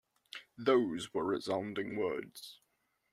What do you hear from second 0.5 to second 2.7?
Those were resounding words.